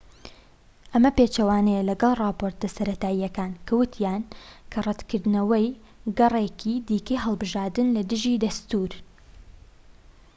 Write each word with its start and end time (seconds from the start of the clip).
ئەمە 0.91 1.11
پێچەوانەیە 1.17 1.87
لەگەڵ 1.89 2.13
ڕاپۆرتە 2.21 2.67
سەرەتاییەکان 2.75 3.51
کە 3.65 3.73
ووتیان 3.77 4.21
کە 4.71 4.79
ڕەتکردنەوەی 4.85 5.67
گەڕێکی 6.17 6.73
دیکەی 6.87 7.23
هەڵبژاردن 7.25 7.87
لە 7.95 8.01
دژی 8.09 8.41
دەستوورە 8.43 8.97